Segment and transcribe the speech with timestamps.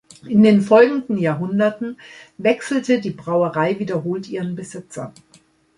[0.27, 1.99] In den folgenden Jahrhunderten
[2.39, 5.13] wechselte die Brauerei wiederholt ihren Besitzer.